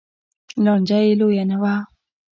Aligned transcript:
لانجه 0.63 0.99
یې 1.05 1.13
لویه 1.19 1.43
نه 1.51 1.57
وه 1.61 1.75